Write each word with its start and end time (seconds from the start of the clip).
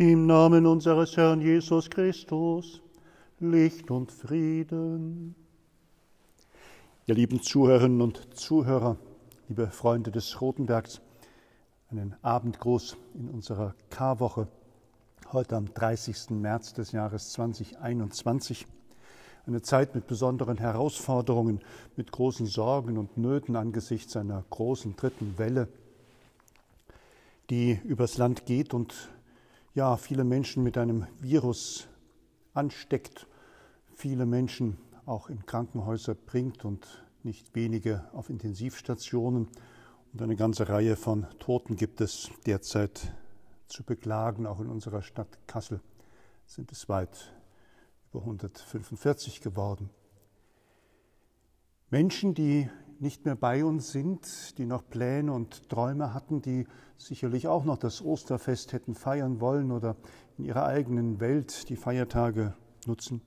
Im 0.00 0.24
Namen 0.24 0.64
unseres 0.64 1.18
Herrn 1.18 1.42
Jesus 1.42 1.90
Christus, 1.90 2.80
Licht 3.38 3.90
und 3.90 4.10
Frieden. 4.10 5.34
Ihr 7.04 7.14
lieben 7.14 7.42
Zuhörerinnen 7.42 8.00
und 8.00 8.34
Zuhörer, 8.34 8.96
liebe 9.48 9.66
Freunde 9.66 10.10
des 10.10 10.40
Rotenbergs, 10.40 11.02
einen 11.90 12.16
Abendgruß 12.22 12.96
in 13.12 13.28
unserer 13.28 13.74
Karwoche 13.90 14.48
heute 15.34 15.56
am 15.56 15.66
30. 15.74 16.30
März 16.30 16.72
des 16.72 16.92
Jahres 16.92 17.32
2021. 17.32 18.66
Eine 19.46 19.60
Zeit 19.60 19.94
mit 19.94 20.06
besonderen 20.06 20.56
Herausforderungen, 20.56 21.60
mit 21.96 22.10
großen 22.10 22.46
Sorgen 22.46 22.96
und 22.96 23.18
Nöten 23.18 23.54
angesichts 23.54 24.16
einer 24.16 24.46
großen 24.48 24.96
dritten 24.96 25.36
Welle, 25.36 25.68
die 27.50 27.78
übers 27.84 28.16
Land 28.16 28.46
geht 28.46 28.72
und 28.72 29.10
ja, 29.74 29.96
viele 29.96 30.24
Menschen 30.24 30.62
mit 30.62 30.76
einem 30.76 31.06
Virus 31.20 31.86
ansteckt, 32.54 33.26
viele 33.94 34.26
Menschen 34.26 34.78
auch 35.06 35.28
in 35.28 35.46
Krankenhäuser 35.46 36.14
bringt 36.14 36.64
und 36.64 37.04
nicht 37.22 37.54
wenige 37.54 38.08
auf 38.12 38.30
Intensivstationen. 38.30 39.48
Und 40.12 40.22
eine 40.22 40.34
ganze 40.34 40.68
Reihe 40.68 40.96
von 40.96 41.26
Toten 41.38 41.76
gibt 41.76 42.00
es 42.00 42.30
derzeit 42.46 43.14
zu 43.68 43.84
beklagen. 43.84 44.46
Auch 44.46 44.60
in 44.60 44.66
unserer 44.66 45.02
Stadt 45.02 45.38
Kassel 45.46 45.80
sind 46.46 46.72
es 46.72 46.88
weit 46.88 47.32
über 48.10 48.22
145 48.22 49.40
geworden. 49.40 49.90
Menschen, 51.90 52.34
die 52.34 52.68
nicht 53.00 53.24
mehr 53.24 53.34
bei 53.34 53.64
uns 53.64 53.92
sind, 53.92 54.58
die 54.58 54.66
noch 54.66 54.86
Pläne 54.88 55.32
und 55.32 55.68
Träume 55.70 56.12
hatten, 56.12 56.42
die 56.42 56.66
sicherlich 56.98 57.48
auch 57.48 57.64
noch 57.64 57.78
das 57.78 58.04
Osterfest 58.04 58.72
hätten 58.72 58.94
feiern 58.94 59.40
wollen 59.40 59.72
oder 59.72 59.96
in 60.36 60.44
ihrer 60.44 60.66
eigenen 60.66 61.18
Welt 61.18 61.70
die 61.70 61.76
Feiertage 61.76 62.54
nutzen. 62.86 63.22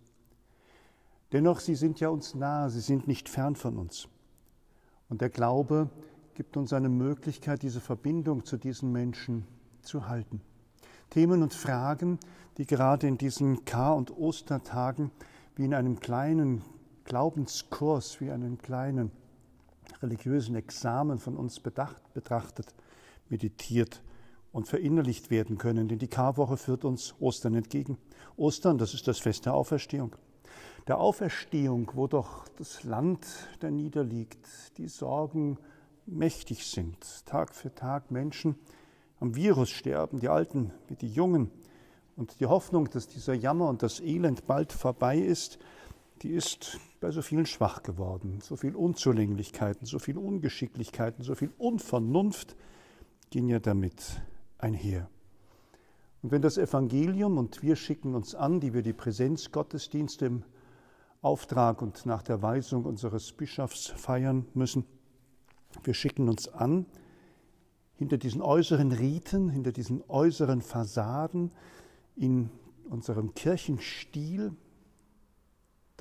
Dennoch, 1.32 1.60
sie 1.60 1.74
sind 1.74 2.00
ja 2.00 2.10
uns 2.10 2.36
nahe, 2.36 2.70
sie 2.70 2.82
sind 2.82 3.08
nicht 3.08 3.28
fern 3.28 3.56
von 3.56 3.78
uns. 3.78 4.08
Und 5.10 5.22
der 5.22 5.32
Glaube 5.32 5.90
gibt 6.36 6.56
uns 6.56 6.72
eine 6.72 6.90
Möglichkeit, 6.90 7.64
diese 7.64 7.82
Verbindung 7.82 8.46
zu 8.46 8.58
diesen 8.58 8.92
Menschen 8.92 9.48
zu 9.82 10.08
halten. 10.08 10.42
Themen 11.10 11.42
und 11.42 11.54
Fragen, 11.54 12.20
die 12.58 12.68
gerade 12.68 13.08
in 13.08 13.18
diesen 13.18 13.66
Kar- 13.66 13.96
und 13.96 14.16
Ostertagen 14.16 15.10
wie 15.56 15.66
in 15.66 15.74
einem 15.74 16.00
kleinen 16.00 16.62
Glaubenskurs, 17.06 18.22
wie 18.22 18.32
einem 18.32 18.60
kleinen 18.60 19.12
religiösen 20.02 20.56
Examen 20.56 21.20
von 21.20 21.36
uns 21.36 21.60
bedacht, 21.60 22.14
betrachtet, 22.14 22.74
meditiert 23.30 24.02
und 24.52 24.68
verinnerlicht 24.68 25.30
werden 25.30 25.58
können. 25.58 25.88
Denn 25.88 26.00
die 26.00 26.08
Karwoche 26.08 26.58
führt 26.58 26.86
uns 26.86 27.16
Ostern 27.20 27.56
entgegen. 27.56 27.98
Ostern, 28.38 28.78
das 28.78 28.94
ist 28.94 29.08
das 29.08 29.20
Fest 29.20 29.46
der 29.46 29.54
Auferstehung. 29.54 30.16
Der 30.88 31.00
Auferstehung, 31.00 31.90
wo 31.94 32.08
doch 32.08 32.48
das 32.58 32.84
Land 32.84 33.26
da 33.60 33.72
niederliegt, 33.72 34.48
die 34.78 34.88
Sorgen 34.88 35.58
mächtig 36.06 36.66
sind, 36.66 37.26
Tag 37.26 37.56
für 37.56 37.74
Tag 37.74 38.12
Menschen 38.12 38.56
am 39.20 39.36
Virus 39.36 39.70
sterben, 39.70 40.20
die 40.20 40.28
Alten 40.28 40.72
wie 40.88 40.96
die 40.96 41.08
Jungen. 41.08 41.50
Und 42.16 42.40
die 42.40 42.46
Hoffnung, 42.46 42.90
dass 42.90 43.08
dieser 43.08 43.34
Jammer 43.34 43.70
und 43.70 43.82
das 43.82 44.00
Elend 44.00 44.46
bald 44.46 44.74
vorbei 44.74 45.18
ist, 45.18 45.58
die 46.24 46.32
ist 46.32 46.80
bei 47.02 47.12
so 47.12 47.22
vielen 47.22 47.46
schwach 47.46 47.84
geworden. 47.84 48.40
So 48.42 48.56
viel 48.56 48.76
Unzulänglichkeiten, 48.76 49.86
so 49.86 50.00
viel 50.00 50.18
Ungeschicklichkeiten, 50.18 51.24
so 51.24 51.36
viel 51.36 51.52
Unvernunft 51.58 52.56
ging 53.30 53.50
ja 53.50 53.60
damit 53.60 54.22
einher. 54.58 55.10
Und 56.22 56.32
wenn 56.32 56.42
das 56.42 56.58
Evangelium, 56.58 57.38
und 57.38 57.62
wir 57.62 57.76
schicken 57.76 58.16
uns 58.16 58.34
an, 58.34 58.62
die 58.62 58.74
wir 58.74 58.82
die 58.82 58.94
Präsenzgottesdienste 58.94 60.26
im 60.26 60.44
Auftrag 61.22 61.82
und 61.82 62.06
nach 62.06 62.22
der 62.22 62.42
Weisung 62.42 62.86
unseres 62.86 63.34
Bischofs 63.34 63.88
feiern 63.88 64.46
müssen, 64.54 64.86
wir 65.84 65.94
schicken 65.94 66.30
uns 66.30 66.48
an, 66.48 66.86
hinter 67.96 68.18
diesen 68.18 68.42
äußeren 68.42 68.94
Riten, 68.94 69.50
hinter 69.50 69.74
diesen 69.74 70.02
äußeren 70.08 70.62
Fassaden, 70.62 71.52
in 72.16 72.50
unserem 72.90 73.34
Kirchenstil, 73.34 74.54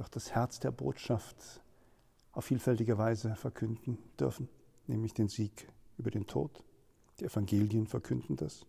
doch 0.02 0.08
das 0.08 0.34
Herz 0.34 0.58
der 0.58 0.72
Botschaft 0.72 1.62
auf 2.32 2.46
vielfältige 2.46 2.98
Weise 2.98 3.36
verkünden 3.36 3.98
dürfen, 4.18 4.48
nämlich 4.88 5.14
den 5.14 5.28
Sieg 5.28 5.68
über 5.96 6.10
den 6.10 6.26
Tod. 6.26 6.64
Die 7.20 7.26
Evangelien 7.26 7.86
verkünden 7.86 8.34
das. 8.34 8.66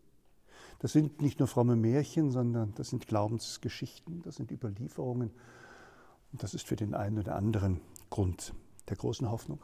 Das 0.78 0.92
sind 0.92 1.22
nicht 1.24 1.40
nur 1.40 1.48
fromme 1.48 1.76
Märchen, 1.76 2.30
sondern 2.30 2.76
das 2.76 2.90
sind 2.90 3.08
Glaubensgeschichten, 3.08 4.22
das 4.22 4.36
sind 4.36 4.52
Überlieferungen. 4.52 5.32
Und 6.32 6.44
das 6.44 6.54
ist 6.54 6.68
für 6.68 6.76
den 6.76 6.94
einen 6.94 7.18
oder 7.18 7.36
anderen 7.36 7.82
Grund 8.12 8.54
der 8.90 8.98
großen 8.98 9.32
Hoffnung. 9.32 9.60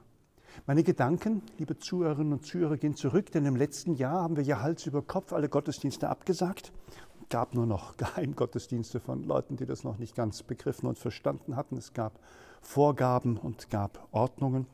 Meine 0.66 0.84
Gedanken, 0.84 1.44
liebe 1.59 1.78
Zuhörerinnen 1.78 2.34
und 2.34 2.46
Zuhörer, 2.46 2.78
gehen 2.78 2.96
zurück, 2.96 3.31
denn 3.31 3.46
im 3.46 3.56
letzten 3.56 3.94
Jahr 3.94 4.24
haben 4.24 4.38
wir 4.38 4.44
ja 4.44 4.62
Hals 4.62 4.88
über 4.88 5.03
Kopf 5.03 5.34
alle 5.34 5.50
Gottesdienste 5.50 6.09
abgesagt 6.09 6.72
gab 7.30 7.54
nur 7.54 7.66
noch 7.66 7.98
Geheimgottesdienste 7.98 9.00
von 9.00 9.24
Leuten, 9.24 9.56
die 9.56 9.66
das 9.66 9.84
noch 9.84 9.98
nicht 9.98 10.16
ganz 10.16 10.44
begriffen 10.44 10.88
und 10.88 11.00
verstanden 11.00 11.56
hatten. 11.56 11.78
Es 11.78 11.94
gab 11.94 12.20
Vorgaben 12.62 13.38
und 13.38 13.70
gab 13.70 14.08
Ordnungen. 14.12 14.68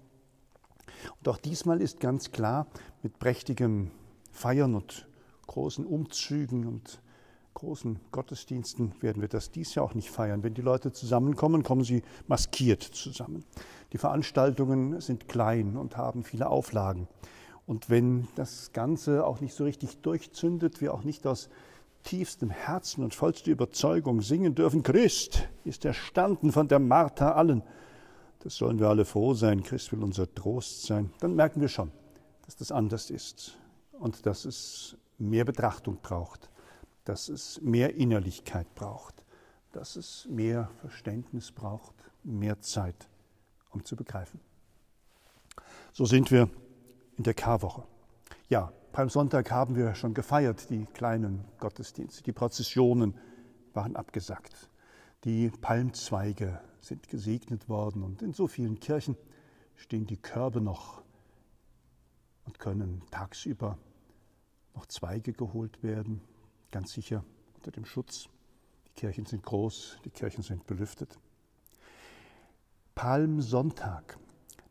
Und 1.19 1.29
auch 1.29 1.37
diesmal 1.37 1.81
ist 1.81 1.99
ganz 1.99 2.31
klar, 2.31 2.67
mit 3.03 3.19
prächtigem 3.19 3.91
Feiern 4.31 4.75
und 4.75 5.07
großen 5.47 5.85
Umzügen 5.85 6.65
und 6.65 7.01
großen 7.53 7.99
Gottesdiensten 8.11 8.93
werden 9.01 9.21
wir 9.21 9.29
das 9.29 9.49
dies 9.49 9.75
Jahr 9.75 9.85
auch 9.85 9.93
nicht 9.93 10.11
feiern. 10.11 10.43
Wenn 10.43 10.53
die 10.53 10.61
Leute 10.61 10.91
zusammenkommen, 10.91 11.63
kommen 11.63 11.83
sie 11.83 12.03
maskiert 12.27 12.83
zusammen. 12.83 13.45
Die 13.93 13.97
Veranstaltungen 13.97 14.99
sind 14.99 15.29
klein 15.29 15.77
und 15.77 15.95
haben 15.95 16.23
viele 16.23 16.49
Auflagen. 16.49 17.07
Und 17.65 17.89
wenn 17.89 18.27
das 18.35 18.73
Ganze 18.73 19.25
auch 19.25 19.39
nicht 19.39 19.55
so 19.55 19.63
richtig 19.63 20.01
durchzündet, 20.01 20.81
wir 20.81 20.93
auch 20.93 21.03
nicht 21.03 21.25
aus 21.25 21.49
tiefstem 22.05 22.49
Herzen 22.49 23.03
und 23.03 23.13
vollster 23.13 23.51
Überzeugung 23.51 24.21
singen 24.21 24.55
dürfen, 24.55 24.83
Christ 24.83 25.49
ist 25.65 25.83
erstanden 25.83 26.51
von 26.51 26.67
der 26.69 26.79
Martha 26.79 27.33
allen. 27.33 27.63
Das 28.39 28.55
sollen 28.55 28.79
wir 28.79 28.87
alle 28.87 29.05
froh 29.05 29.33
sein, 29.33 29.63
Christ 29.63 29.91
will 29.91 30.03
unser 30.03 30.33
Trost 30.33 30.83
sein. 30.83 31.11
Dann 31.19 31.35
merken 31.35 31.59
wir 31.61 31.67
schon, 31.67 31.91
dass 32.45 32.55
das 32.55 32.71
anders 32.71 33.09
ist 33.09 33.57
und 33.91 34.25
dass 34.25 34.45
es 34.45 34.95
mehr 35.17 35.45
Betrachtung 35.45 35.97
braucht, 36.01 36.49
dass 37.03 37.27
es 37.27 37.59
mehr 37.61 37.95
Innerlichkeit 37.95 38.73
braucht, 38.75 39.23
dass 39.71 39.95
es 39.95 40.27
mehr 40.29 40.69
Verständnis 40.79 41.51
braucht, 41.51 41.95
mehr 42.23 42.61
Zeit, 42.61 43.09
um 43.71 43.83
zu 43.83 43.95
begreifen. 43.95 44.39
So 45.91 46.05
sind 46.05 46.29
wir 46.31 46.49
in 47.17 47.23
der 47.23 47.33
Karwoche. 47.33 47.83
Ja, 48.47 48.71
Palmsonntag 48.95 49.51
haben 49.51 49.75
wir 49.75 49.93
schon 49.93 50.13
gefeiert, 50.13 50.69
die 50.69 50.85
kleinen 50.85 51.43
Gottesdienste. 51.59 52.23
Die 52.23 52.31
Prozessionen 52.31 53.13
waren 53.73 53.97
abgesagt. 53.97 54.69
Die 55.25 55.49
Palmzweige 55.49 56.61
sind 56.79 57.09
gesegnet 57.09 57.67
worden 57.67 58.03
und 58.03 58.21
in 58.21 58.31
so 58.31 58.47
vielen 58.47 58.79
Kirchen 58.79 59.17
stehen 59.75 60.05
die 60.05 60.15
Körbe 60.15 60.61
noch 60.61 61.01
und 62.45 62.57
können 62.57 63.01
tagsüber 63.11 63.77
noch 64.73 64.85
Zweige 64.85 65.33
geholt 65.33 65.83
werden, 65.83 66.21
ganz 66.71 66.93
sicher 66.93 67.25
unter 67.55 67.71
dem 67.71 67.83
Schutz. 67.83 68.29
Die 68.87 68.93
Kirchen 68.93 69.25
sind 69.25 69.43
groß, 69.43 69.97
die 70.05 70.09
Kirchen 70.09 70.41
sind 70.41 70.65
belüftet. 70.67 71.19
Palmsonntag, 72.95 74.17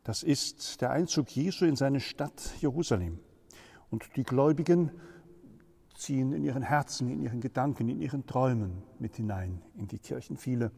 das 0.02 0.22
ist 0.22 0.80
der 0.80 0.92
Einzug 0.92 1.28
Jesu 1.28 1.66
in 1.66 1.76
seine 1.76 2.00
Stadt 2.00 2.54
Jerusalem. 2.62 3.20
Und 3.94 4.16
die 4.16 4.24
Gläubigen 4.24 4.90
ziehen 5.94 6.32
in 6.32 6.42
ihren 6.42 6.64
Herzen, 6.64 7.08
in 7.08 7.22
ihren 7.22 7.40
Gedanken, 7.40 7.88
in 7.88 8.00
ihren 8.00 8.26
Träumen 8.26 8.82
mit 8.98 9.14
hinein 9.14 9.62
in 9.76 9.86
die 9.86 10.00
Kirchen. 10.00 10.36
Viele 10.36 10.72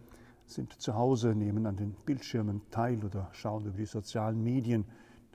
sind 0.44 0.75
zu 0.75 0.96
Hause, 0.96 1.35
nehmen 1.35 1.64
an 1.64 1.79
den 1.79 1.93
Bildschirmen 2.05 2.61
teil 2.70 3.02
oder 3.02 3.31
schauen 3.32 3.64
über 3.64 3.79
die 3.79 3.87
sozialen 3.87 4.43
Medien, 4.43 4.85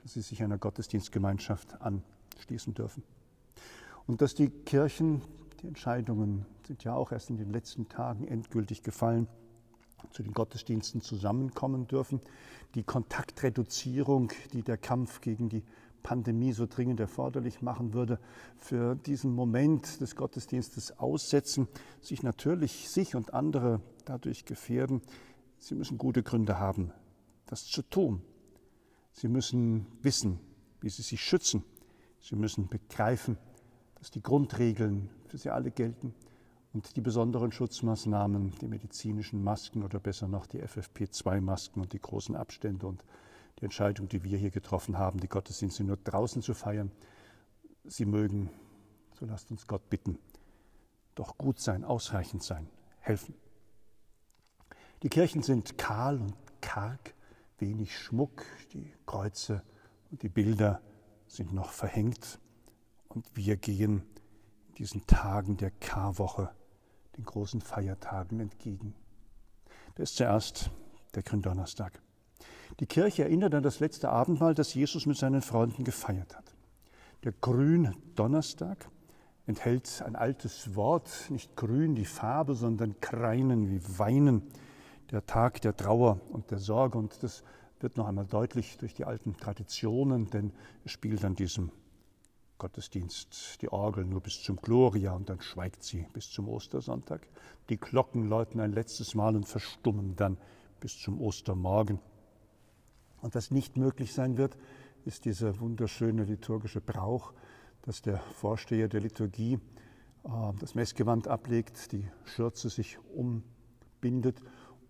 dass 0.00 0.12
sie 0.12 0.20
sich 0.20 0.44
einer 0.44 0.58
Gottesdienstgemeinschaft 0.58 1.82
anschließen 1.82 2.72
dürfen. 2.72 3.02
Und 4.06 4.22
dass 4.22 4.36
die 4.36 4.50
Kirchen, 4.50 5.20
die 5.60 5.66
Entscheidungen 5.66 6.46
sind 6.64 6.84
ja 6.84 6.94
auch 6.94 7.10
erst 7.10 7.30
in 7.30 7.36
den 7.36 7.50
letzten 7.50 7.88
Tagen 7.88 8.28
endgültig 8.28 8.84
gefallen, 8.84 9.26
zu 10.12 10.22
den 10.22 10.34
Gottesdiensten 10.34 11.00
zusammenkommen 11.00 11.88
dürfen. 11.88 12.20
Die 12.76 12.84
Kontaktreduzierung, 12.84 14.30
die 14.52 14.62
der 14.62 14.76
Kampf 14.76 15.20
gegen 15.20 15.48
die 15.48 15.64
Pandemie 16.02 16.52
so 16.52 16.66
dringend 16.66 17.00
erforderlich 17.00 17.62
machen 17.62 17.94
würde, 17.94 18.18
für 18.56 18.94
diesen 18.94 19.34
Moment 19.34 20.00
des 20.00 20.16
Gottesdienstes 20.16 20.98
aussetzen, 20.98 21.68
sich 22.00 22.22
natürlich 22.22 22.88
sich 22.88 23.14
und 23.14 23.34
andere 23.34 23.80
dadurch 24.04 24.44
gefährden. 24.44 25.02
Sie 25.58 25.74
müssen 25.74 25.98
gute 25.98 26.22
Gründe 26.22 26.58
haben, 26.58 26.92
das 27.46 27.66
zu 27.66 27.82
tun. 27.82 28.22
Sie 29.12 29.28
müssen 29.28 29.86
wissen, 30.02 30.40
wie 30.80 30.88
sie 30.88 31.02
sich 31.02 31.20
schützen. 31.20 31.64
Sie 32.20 32.36
müssen 32.36 32.68
begreifen, 32.68 33.36
dass 33.96 34.10
die 34.10 34.22
Grundregeln 34.22 35.10
für 35.26 35.38
sie 35.38 35.50
alle 35.50 35.70
gelten 35.70 36.14
und 36.72 36.96
die 36.96 37.00
besonderen 37.00 37.52
Schutzmaßnahmen, 37.52 38.52
die 38.60 38.66
medizinischen 38.66 39.42
Masken 39.42 39.82
oder 39.82 40.00
besser 40.00 40.28
noch 40.28 40.46
die 40.46 40.62
FFP2-Masken 40.62 41.82
und 41.82 41.92
die 41.92 42.00
großen 42.00 42.34
Abstände 42.34 42.86
und 42.86 43.04
die 43.58 43.64
Entscheidung, 43.64 44.08
die 44.08 44.24
wir 44.24 44.38
hier 44.38 44.50
getroffen 44.50 44.98
haben, 44.98 45.20
die 45.20 45.28
Gottesdienste 45.28 45.84
nur 45.84 45.96
draußen 45.96 46.42
zu 46.42 46.54
feiern, 46.54 46.90
sie 47.84 48.06
mögen, 48.06 48.50
so 49.18 49.26
lasst 49.26 49.50
uns 49.50 49.66
Gott 49.66 49.88
bitten, 49.88 50.18
doch 51.14 51.38
gut 51.38 51.60
sein, 51.60 51.84
ausreichend 51.84 52.42
sein, 52.42 52.68
helfen. 53.00 53.34
Die 55.02 55.08
Kirchen 55.08 55.42
sind 55.42 55.78
kahl 55.78 56.20
und 56.20 56.34
karg, 56.60 57.14
wenig 57.58 57.98
Schmuck, 57.98 58.44
die 58.72 58.92
Kreuze 59.06 59.62
und 60.10 60.22
die 60.22 60.28
Bilder 60.28 60.80
sind 61.26 61.52
noch 61.52 61.70
verhängt 61.70 62.40
und 63.08 63.26
wir 63.34 63.56
gehen 63.56 64.04
in 64.68 64.74
diesen 64.74 65.06
Tagen 65.06 65.56
der 65.56 65.70
Karwoche 65.70 66.50
den 67.16 67.24
großen 67.24 67.60
Feiertagen 67.60 68.40
entgegen. 68.40 68.94
Das 69.94 70.10
ist 70.10 70.16
zuerst 70.16 70.70
der 71.14 71.22
Gründonnerstag. 71.22 72.00
Die 72.80 72.86
Kirche 72.86 73.24
erinnert 73.24 73.54
an 73.54 73.62
das 73.62 73.80
letzte 73.80 74.08
Abendmahl, 74.08 74.54
das 74.54 74.74
Jesus 74.74 75.06
mit 75.06 75.16
seinen 75.16 75.42
Freunden 75.42 75.84
gefeiert 75.84 76.36
hat. 76.36 76.54
Der 77.24 77.32
Gründonnerstag 77.32 78.88
enthält 79.46 80.02
ein 80.04 80.16
altes 80.16 80.74
Wort, 80.74 81.26
nicht 81.30 81.56
grün 81.56 81.94
die 81.94 82.04
Farbe, 82.04 82.54
sondern 82.54 83.00
kreinen 83.00 83.70
wie 83.70 83.80
weinen, 83.98 84.42
der 85.10 85.26
Tag 85.26 85.60
der 85.60 85.76
Trauer 85.76 86.20
und 86.30 86.50
der 86.50 86.58
Sorge. 86.58 86.98
Und 86.98 87.22
das 87.22 87.44
wird 87.80 87.96
noch 87.96 88.06
einmal 88.06 88.26
deutlich 88.26 88.78
durch 88.78 88.94
die 88.94 89.04
alten 89.04 89.36
Traditionen, 89.36 90.30
denn 90.30 90.52
es 90.84 90.92
spielt 90.92 91.24
an 91.24 91.34
diesem 91.34 91.70
Gottesdienst 92.58 93.60
die 93.60 93.72
Orgel 93.72 94.04
nur 94.04 94.20
bis 94.20 94.42
zum 94.42 94.56
Gloria 94.56 95.12
und 95.12 95.28
dann 95.28 95.40
schweigt 95.40 95.82
sie 95.82 96.06
bis 96.12 96.30
zum 96.30 96.48
Ostersonntag. 96.48 97.26
Die 97.68 97.76
Glocken 97.76 98.28
läuten 98.28 98.60
ein 98.60 98.72
letztes 98.72 99.14
Mal 99.14 99.34
und 99.34 99.48
verstummen 99.48 100.14
dann 100.14 100.38
bis 100.78 100.98
zum 100.98 101.20
Ostermorgen. 101.20 101.98
Und 103.22 103.34
was 103.36 103.50
nicht 103.50 103.76
möglich 103.76 104.12
sein 104.12 104.36
wird, 104.36 104.58
ist 105.04 105.24
dieser 105.24 105.58
wunderschöne 105.60 106.24
liturgische 106.24 106.80
Brauch, 106.80 107.32
dass 107.82 108.02
der 108.02 108.18
Vorsteher 108.18 108.88
der 108.88 109.00
Liturgie 109.00 109.58
äh, 110.24 110.28
das 110.58 110.74
Messgewand 110.74 111.28
ablegt, 111.28 111.92
die 111.92 112.06
Schürze 112.24 112.68
sich 112.68 112.98
umbindet 113.14 114.42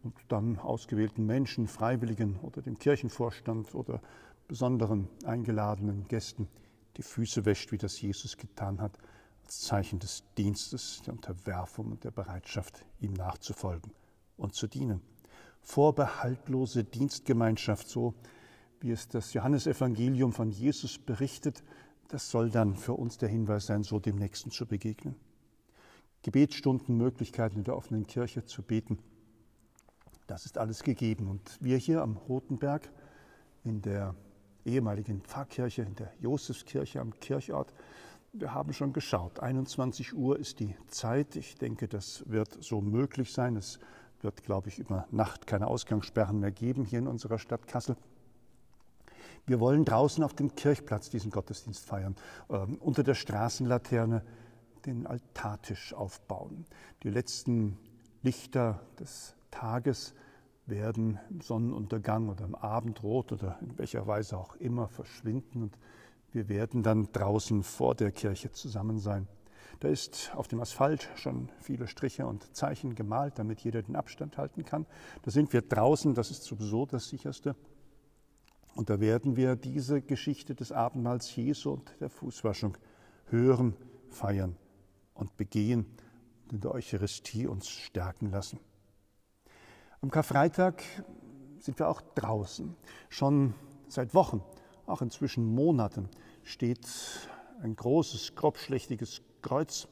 und 0.02 0.14
dann 0.28 0.58
ausgewählten 0.58 1.26
Menschen, 1.26 1.68
Freiwilligen 1.68 2.36
oder 2.40 2.62
dem 2.62 2.78
Kirchenvorstand 2.78 3.74
oder 3.74 4.00
besonderen 4.48 5.08
eingeladenen 5.24 6.08
Gästen 6.08 6.48
die 6.96 7.02
Füße 7.02 7.44
wäscht, 7.44 7.70
wie 7.70 7.78
das 7.78 8.00
Jesus 8.00 8.36
getan 8.36 8.80
hat, 8.80 8.98
als 9.44 9.60
Zeichen 9.60 9.98
des 9.98 10.24
Dienstes, 10.36 11.02
der 11.06 11.14
Unterwerfung 11.14 11.92
und 11.92 12.04
der 12.04 12.10
Bereitschaft, 12.10 12.84
ihm 13.00 13.12
nachzufolgen 13.12 13.92
und 14.36 14.54
zu 14.54 14.66
dienen. 14.66 15.00
Vorbehaltlose 15.62 16.84
Dienstgemeinschaft, 16.84 17.88
so 17.88 18.14
wie 18.80 18.90
es 18.90 19.08
das 19.08 19.32
Johannesevangelium 19.32 20.32
von 20.32 20.50
Jesus 20.50 20.98
berichtet, 20.98 21.62
das 22.08 22.30
soll 22.30 22.50
dann 22.50 22.76
für 22.76 22.94
uns 22.94 23.16
der 23.16 23.28
Hinweis 23.28 23.66
sein, 23.66 23.84
so 23.84 23.98
dem 23.98 24.16
Nächsten 24.16 24.50
zu 24.50 24.66
begegnen. 24.66 25.14
Gebetsstunden, 26.22 26.96
Möglichkeiten 26.96 27.58
in 27.58 27.64
der 27.64 27.76
offenen 27.76 28.06
Kirche 28.06 28.44
zu 28.44 28.62
beten, 28.62 28.98
das 30.26 30.46
ist 30.46 30.58
alles 30.58 30.82
gegeben. 30.82 31.28
Und 31.28 31.58
wir 31.60 31.76
hier 31.76 32.02
am 32.02 32.16
Rotenberg 32.16 32.90
in 33.64 33.82
der 33.82 34.14
ehemaligen 34.64 35.20
Pfarrkirche, 35.22 35.82
in 35.82 35.94
der 35.96 36.12
Josefskirche 36.20 37.00
am 37.00 37.18
Kirchort. 37.20 37.74
Wir 38.32 38.54
haben 38.54 38.72
schon 38.72 38.92
geschaut. 38.92 39.40
21 39.40 40.14
Uhr 40.14 40.38
ist 40.38 40.60
die 40.60 40.74
Zeit. 40.88 41.36
Ich 41.36 41.56
denke, 41.56 41.88
das 41.88 42.24
wird 42.28 42.62
so 42.62 42.80
möglich 42.80 43.32
sein. 43.32 43.56
Es 43.56 43.78
wird, 44.22 44.42
glaube 44.44 44.68
ich, 44.68 44.78
über 44.78 45.06
Nacht 45.10 45.46
keine 45.46 45.66
Ausgangssperren 45.66 46.40
mehr 46.40 46.50
geben 46.50 46.84
hier 46.84 46.98
in 46.98 47.06
unserer 47.06 47.38
Stadt 47.38 47.66
Kassel. 47.66 47.96
Wir 49.46 49.58
wollen 49.60 49.84
draußen 49.84 50.22
auf 50.22 50.34
dem 50.34 50.54
Kirchplatz 50.54 51.10
diesen 51.10 51.30
Gottesdienst 51.30 51.84
feiern, 51.84 52.14
äh, 52.48 52.58
unter 52.80 53.02
der 53.02 53.14
Straßenlaterne 53.14 54.22
den 54.86 55.06
Altartisch 55.06 55.94
aufbauen. 55.94 56.64
Die 57.02 57.10
letzten 57.10 57.78
Lichter 58.22 58.80
des 58.98 59.34
Tages 59.50 60.14
werden 60.66 61.18
im 61.28 61.40
Sonnenuntergang 61.40 62.28
oder 62.28 62.44
im 62.44 62.54
Abendrot 62.54 63.32
oder 63.32 63.58
in 63.60 63.76
welcher 63.78 64.06
Weise 64.06 64.38
auch 64.38 64.54
immer 64.56 64.88
verschwinden 64.88 65.62
und 65.62 65.78
wir 66.32 66.48
werden 66.48 66.82
dann 66.82 67.12
draußen 67.12 67.62
vor 67.62 67.94
der 67.94 68.10
Kirche 68.10 68.50
zusammen 68.52 68.98
sein. 68.98 69.28
Da 69.80 69.88
ist 69.88 70.32
auf 70.34 70.48
dem 70.48 70.60
Asphalt 70.60 71.08
schon 71.16 71.50
viele 71.60 71.86
Striche 71.86 72.26
und 72.26 72.54
Zeichen 72.54 72.94
gemalt, 72.94 73.38
damit 73.38 73.60
jeder 73.60 73.82
den 73.82 73.96
Abstand 73.96 74.38
halten 74.38 74.64
kann. 74.64 74.86
Da 75.22 75.30
sind 75.30 75.52
wir 75.52 75.62
draußen, 75.62 76.14
das 76.14 76.30
ist 76.30 76.44
sowieso 76.44 76.86
das 76.86 77.08
sicherste. 77.08 77.56
Und 78.74 78.88
da 78.88 79.00
werden 79.00 79.36
wir 79.36 79.56
diese 79.56 80.00
Geschichte 80.00 80.54
des 80.54 80.72
Abendmahls 80.72 81.34
Jesu 81.36 81.72
und 81.72 81.94
der 82.00 82.08
Fußwaschung 82.08 82.78
hören, 83.26 83.76
feiern 84.08 84.56
und 85.14 85.36
begehen 85.36 85.86
und 86.44 86.52
in 86.52 86.60
der 86.60 86.72
Eucharistie 86.72 87.46
uns 87.46 87.68
stärken 87.68 88.30
lassen. 88.30 88.58
Am 90.00 90.10
Karfreitag 90.10 90.82
sind 91.58 91.78
wir 91.78 91.88
auch 91.88 92.00
draußen. 92.00 92.74
Schon 93.08 93.54
seit 93.88 94.14
Wochen, 94.14 94.42
auch 94.86 95.02
inzwischen 95.02 95.44
Monaten, 95.44 96.08
steht 96.42 96.88
ein 97.62 97.76
großes, 97.76 98.34
grobschlächtiges 98.34 99.22
Kreuz 99.42 99.88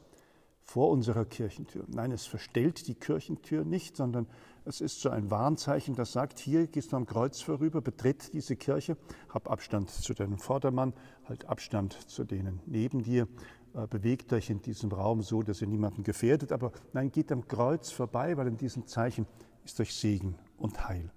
vor 0.62 0.90
unserer 0.90 1.24
Kirchentür. 1.24 1.84
Nein, 1.88 2.12
es 2.12 2.26
verstellt 2.26 2.86
die 2.86 2.94
Kirchentür 2.94 3.64
nicht, 3.64 3.96
sondern 3.96 4.28
es 4.64 4.80
ist 4.80 5.00
so 5.00 5.10
ein 5.10 5.28
Warnzeichen, 5.28 5.96
das 5.96 6.12
sagt, 6.12 6.38
hier 6.38 6.68
gehst 6.68 6.92
du 6.92 6.96
am 6.96 7.06
Kreuz 7.06 7.40
vorüber, 7.40 7.80
betritt 7.80 8.32
diese 8.34 8.54
Kirche, 8.54 8.96
hab 9.30 9.50
Abstand 9.50 9.90
zu 9.90 10.14
deinem 10.14 10.38
Vordermann, 10.38 10.92
halt 11.24 11.46
Abstand 11.46 11.94
zu 12.08 12.24
denen 12.24 12.60
neben 12.66 13.02
dir, 13.02 13.26
äh, 13.74 13.86
bewegt 13.88 14.32
euch 14.32 14.48
in 14.50 14.62
diesem 14.62 14.92
Raum 14.92 15.22
so, 15.22 15.42
dass 15.42 15.60
ihr 15.60 15.66
niemanden 15.66 16.04
gefährdet, 16.04 16.52
aber 16.52 16.70
nein, 16.92 17.10
geht 17.10 17.32
am 17.32 17.48
Kreuz 17.48 17.90
vorbei, 17.90 18.36
weil 18.36 18.46
in 18.46 18.56
diesem 18.56 18.86
Zeichen 18.86 19.26
ist 19.64 19.78
durch 19.80 19.94
Segen 19.94 20.36
und 20.56 20.88
Heil. 20.88 21.10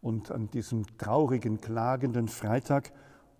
Und 0.00 0.30
an 0.30 0.50
diesem 0.50 0.86
traurigen, 0.96 1.60
klagenden 1.60 2.28
Freitag 2.28 2.92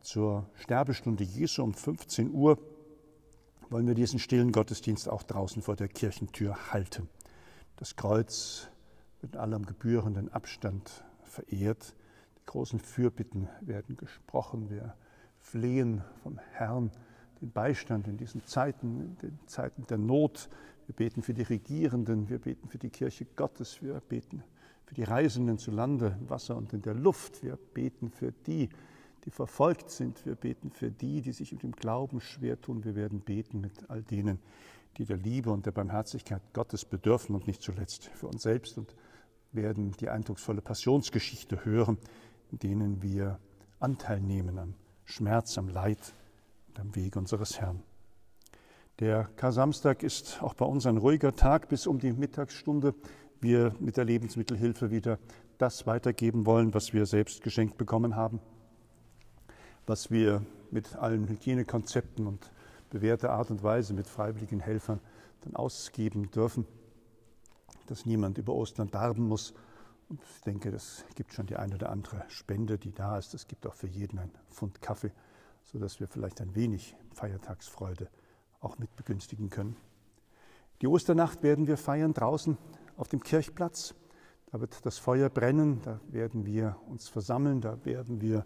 zur 0.02 0.46
Sterbestunde 0.54 1.24
Jesu 1.24 1.62
um 1.62 1.74
15 1.74 2.32
Uhr 2.32 2.58
wollen 3.72 3.86
wir 3.86 3.94
diesen 3.94 4.18
stillen 4.18 4.52
Gottesdienst 4.52 5.08
auch 5.08 5.22
draußen 5.22 5.62
vor 5.62 5.76
der 5.76 5.88
Kirchentür 5.88 6.72
halten. 6.72 7.08
Das 7.76 7.96
Kreuz 7.96 8.68
mit 9.22 9.36
allem 9.36 9.64
gebührenden 9.64 10.28
Abstand 10.30 11.04
verehrt. 11.22 11.96
Die 12.38 12.44
großen 12.44 12.78
Fürbitten 12.78 13.48
werden 13.62 13.96
gesprochen. 13.96 14.68
Wir 14.68 14.94
flehen 15.40 16.04
vom 16.22 16.38
Herrn 16.52 16.90
den 17.40 17.50
Beistand 17.50 18.06
in 18.08 18.18
diesen 18.18 18.44
Zeiten, 18.44 19.00
in 19.00 19.16
den 19.16 19.38
Zeiten 19.46 19.86
der 19.86 19.98
Not, 19.98 20.50
wir 20.86 20.94
beten 20.94 21.22
für 21.22 21.32
die 21.32 21.42
Regierenden, 21.42 22.28
wir 22.28 22.40
beten 22.40 22.68
für 22.68 22.78
die 22.78 22.90
Kirche 22.90 23.24
Gottes, 23.36 23.80
wir 23.82 24.00
beten 24.00 24.42
für 24.84 24.94
die 24.94 25.04
Reisenden 25.04 25.56
zu 25.56 25.70
Lande, 25.70 26.18
im 26.20 26.28
Wasser 26.28 26.56
und 26.56 26.74
in 26.74 26.82
der 26.82 26.94
Luft. 26.94 27.42
Wir 27.42 27.56
beten 27.56 28.10
für 28.10 28.32
die, 28.32 28.68
die 29.24 29.30
verfolgt 29.30 29.90
sind. 29.90 30.24
Wir 30.26 30.34
beten 30.34 30.70
für 30.70 30.90
die, 30.90 31.22
die 31.22 31.32
sich 31.32 31.52
mit 31.52 31.62
dem 31.62 31.72
Glauben 31.72 32.20
schwer 32.20 32.60
tun. 32.60 32.84
Wir 32.84 32.94
werden 32.94 33.20
beten 33.20 33.60
mit 33.60 33.88
all 33.88 34.02
denen, 34.02 34.38
die 34.98 35.04
der 35.04 35.16
Liebe 35.16 35.50
und 35.50 35.66
der 35.66 35.72
Barmherzigkeit 35.72 36.42
Gottes 36.52 36.84
bedürfen 36.84 37.34
und 37.34 37.46
nicht 37.46 37.62
zuletzt 37.62 38.06
für 38.14 38.26
uns 38.26 38.42
selbst 38.42 38.78
und 38.78 38.94
werden 39.52 39.92
die 40.00 40.08
eindrucksvolle 40.08 40.60
Passionsgeschichte 40.60 41.64
hören, 41.64 41.98
in 42.50 42.58
denen 42.58 43.02
wir 43.02 43.38
Anteil 43.78 44.20
nehmen 44.20 44.58
am 44.58 44.74
Schmerz, 45.04 45.58
am 45.58 45.68
Leid 45.68 46.14
und 46.68 46.80
am 46.80 46.94
Weg 46.96 47.16
unseres 47.16 47.60
Herrn. 47.60 47.82
Der 48.98 49.24
Kar-Samstag 49.36 50.02
ist 50.02 50.42
auch 50.42 50.54
bei 50.54 50.64
uns 50.64 50.86
ein 50.86 50.96
ruhiger 50.96 51.34
Tag 51.34 51.68
bis 51.68 51.86
um 51.86 51.98
die 51.98 52.12
Mittagsstunde. 52.12 52.94
Wir 53.40 53.74
mit 53.80 53.96
der 53.96 54.04
Lebensmittelhilfe 54.04 54.90
wieder 54.90 55.18
das 55.58 55.86
weitergeben 55.86 56.46
wollen, 56.46 56.74
was 56.74 56.92
wir 56.92 57.06
selbst 57.06 57.42
geschenkt 57.42 57.76
bekommen 57.78 58.16
haben, 58.16 58.40
was 59.86 60.10
wir 60.10 60.44
mit 60.70 60.96
allen 60.96 61.28
Hygienekonzepten 61.28 62.26
und 62.26 62.50
bewährter 62.90 63.30
Art 63.30 63.50
und 63.50 63.62
Weise 63.62 63.94
mit 63.94 64.06
freiwilligen 64.06 64.60
Helfern 64.60 65.00
dann 65.42 65.56
ausgeben 65.56 66.30
dürfen, 66.30 66.66
dass 67.86 68.06
niemand 68.06 68.38
über 68.38 68.54
Ostern 68.54 68.90
darben 68.90 69.26
muss. 69.26 69.54
Und 70.08 70.20
ich 70.22 70.42
denke, 70.42 70.70
das 70.70 71.04
gibt 71.14 71.32
schon 71.32 71.46
die 71.46 71.56
eine 71.56 71.74
oder 71.74 71.90
andere 71.90 72.24
Spende, 72.28 72.78
die 72.78 72.92
da 72.92 73.18
ist. 73.18 73.34
Es 73.34 73.48
gibt 73.48 73.66
auch 73.66 73.74
für 73.74 73.86
jeden 73.86 74.18
ein 74.18 74.30
Pfund 74.50 74.82
Kaffee, 74.82 75.10
sodass 75.64 76.00
wir 76.00 76.06
vielleicht 76.06 76.40
ein 76.40 76.54
wenig 76.54 76.94
Feiertagsfreude 77.14 78.08
auch 78.60 78.78
mit 78.78 78.94
begünstigen 78.94 79.50
können. 79.50 79.76
Die 80.80 80.86
Osternacht 80.86 81.42
werden 81.42 81.66
wir 81.66 81.76
feiern 81.76 82.12
draußen 82.12 82.58
auf 82.96 83.08
dem 83.08 83.22
Kirchplatz. 83.22 83.94
Da 84.50 84.60
wird 84.60 84.84
das 84.84 84.98
Feuer 84.98 85.30
brennen, 85.30 85.80
da 85.82 85.98
werden 86.08 86.44
wir 86.44 86.76
uns 86.88 87.08
versammeln, 87.08 87.60
da 87.60 87.82
werden 87.84 88.20
wir 88.20 88.44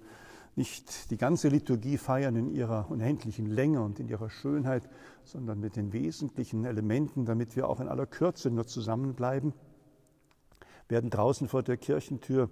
nicht 0.56 1.10
die 1.10 1.18
ganze 1.18 1.48
Liturgie 1.48 1.98
feiern 1.98 2.34
in 2.34 2.50
ihrer 2.50 2.90
unendlichen 2.90 3.46
Länge 3.46 3.82
und 3.82 4.00
in 4.00 4.08
ihrer 4.08 4.30
Schönheit, 4.30 4.88
sondern 5.22 5.60
mit 5.60 5.76
den 5.76 5.92
wesentlichen 5.92 6.64
Elementen, 6.64 7.26
damit 7.26 7.56
wir 7.56 7.68
auch 7.68 7.78
in 7.78 7.88
aller 7.88 8.06
Kürze 8.06 8.50
nur 8.50 8.66
zusammenbleiben, 8.66 9.52
werden 10.88 11.10
draußen 11.10 11.48
vor 11.48 11.62
der 11.62 11.76
Kirchentür 11.76 12.48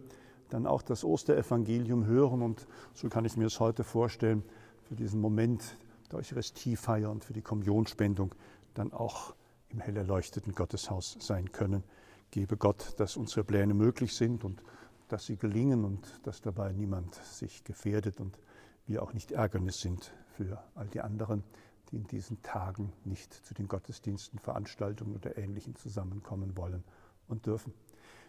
dann 0.50 0.66
auch 0.66 0.82
das 0.82 1.02
Osterevangelium 1.02 2.04
hören 2.04 2.42
und 2.42 2.66
so 2.92 3.08
kann 3.08 3.24
ich 3.24 3.36
mir 3.36 3.46
es 3.46 3.58
heute 3.58 3.84
vorstellen, 3.84 4.44
für 4.82 4.94
diesen 4.94 5.20
Moment 5.20 5.76
der 6.10 6.18
Eucharistiefeier 6.18 7.10
und 7.10 7.24
für 7.24 7.32
die 7.32 7.42
Kommunionspendung 7.42 8.34
dann 8.74 8.92
auch 8.92 9.34
im 9.70 9.80
hell 9.80 9.96
erleuchteten 9.96 10.54
Gotteshaus 10.54 11.16
sein 11.20 11.52
können. 11.52 11.82
Gebe 12.30 12.56
Gott, 12.56 12.94
dass 12.98 13.16
unsere 13.16 13.44
Pläne 13.44 13.72
möglich 13.72 14.14
sind 14.14 14.44
und 14.44 14.62
dass 15.08 15.26
sie 15.26 15.36
gelingen 15.36 15.84
und 15.84 16.20
dass 16.24 16.40
dabei 16.40 16.72
niemand 16.72 17.14
sich 17.14 17.64
gefährdet 17.64 18.20
und 18.20 18.38
wir 18.86 19.02
auch 19.02 19.12
nicht 19.12 19.32
Ärgernis 19.32 19.76
sind 19.80 20.12
für 20.36 20.62
all 20.74 20.86
die 20.88 21.00
anderen, 21.00 21.42
die 21.90 21.96
in 21.96 22.06
diesen 22.06 22.42
Tagen 22.42 22.92
nicht 23.04 23.32
zu 23.32 23.54
den 23.54 23.68
Gottesdiensten, 23.68 24.38
Veranstaltungen 24.38 25.14
oder 25.14 25.36
Ähnlichem 25.38 25.74
zusammenkommen 25.76 26.56
wollen 26.56 26.84
und 27.28 27.46
dürfen. 27.46 27.72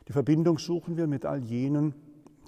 Die 0.08 0.14
Verbindung 0.14 0.60
suchen 0.60 0.98
wir 0.98 1.08
mit 1.08 1.26
all 1.26 1.44
jenen, 1.44 1.94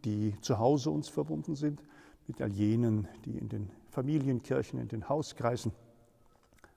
die 0.05 0.35
zu 0.41 0.59
Hause 0.59 0.91
uns 0.91 1.09
verbunden 1.09 1.55
sind, 1.55 1.81
mit 2.27 2.41
all 2.41 2.51
jenen, 2.51 3.07
die 3.25 3.37
in 3.37 3.49
den 3.49 3.71
Familienkirchen, 3.89 4.79
in 4.79 4.87
den 4.87 5.09
Hauskreisen 5.09 5.71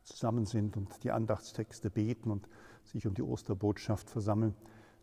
zusammen 0.04 0.46
sind 0.46 0.76
und 0.76 0.88
die 1.04 1.10
Andachtstexte 1.10 1.90
beten 1.90 2.30
und 2.30 2.48
sich 2.84 3.06
um 3.06 3.14
die 3.14 3.22
Osterbotschaft 3.22 4.08
versammeln. 4.08 4.54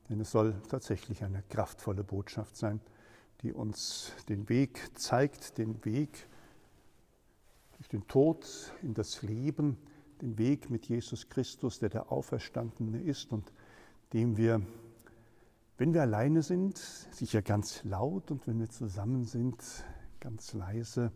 Denn 0.09 0.19
es 0.21 0.31
soll 0.31 0.55
tatsächlich 0.69 1.23
eine 1.23 1.43
kraftvolle 1.49 2.03
Botschaft 2.03 2.55
sein, 2.55 2.79
die 3.41 3.53
uns 3.53 4.13
den 4.29 4.49
Weg 4.49 4.79
zeigt, 4.97 5.57
den 5.57 5.83
Weg 5.85 6.27
durch 7.73 7.87
den 7.89 8.07
Tod 8.07 8.73
in 8.81 8.93
das 8.93 9.21
Leben, 9.21 9.77
den 10.21 10.37
Weg 10.37 10.69
mit 10.69 10.87
Jesus 10.87 11.29
Christus, 11.29 11.79
der 11.79 11.89
der 11.89 12.11
Auferstandene 12.11 13.01
ist 13.01 13.31
und 13.31 13.51
dem 14.13 14.37
wir, 14.37 14.61
wenn 15.77 15.93
wir 15.93 16.01
alleine 16.01 16.41
sind, 16.41 16.77
sicher 16.77 17.41
ganz 17.41 17.83
laut 17.83 18.31
und 18.31 18.47
wenn 18.47 18.59
wir 18.59 18.69
zusammen 18.69 19.25
sind, 19.25 19.61
ganz 20.19 20.53
leise 20.53 21.11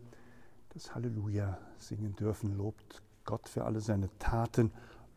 das 0.74 0.94
Halleluja 0.94 1.58
singen 1.78 2.14
dürfen. 2.14 2.56
Lobt 2.56 3.02
Gott 3.24 3.48
für 3.48 3.64
alle 3.64 3.80
seine 3.80 4.08
Taten 4.18 4.72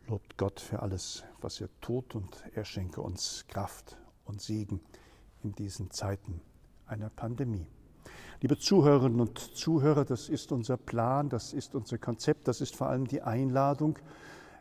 Lobt 0.08 0.38
Gott 0.38 0.60
für 0.60 0.82
alles, 0.82 1.24
was 1.40 1.60
er 1.60 1.68
tut 1.80 2.14
und 2.14 2.44
er 2.54 2.64
schenke 2.64 3.00
uns 3.00 3.44
Kraft 3.48 3.96
und 4.24 4.40
Segen 4.40 4.80
in 5.42 5.52
diesen 5.52 5.90
Zeiten 5.90 6.40
einer 6.86 7.10
Pandemie. 7.10 7.66
Liebe 8.40 8.56
Zuhörerinnen 8.56 9.20
und 9.20 9.36
Zuhörer, 9.36 10.04
das 10.04 10.28
ist 10.28 10.52
unser 10.52 10.76
Plan, 10.76 11.28
das 11.28 11.52
ist 11.52 11.74
unser 11.74 11.98
Konzept, 11.98 12.46
das 12.46 12.60
ist 12.60 12.76
vor 12.76 12.86
allem 12.86 13.08
die 13.08 13.22
Einladung, 13.22 13.98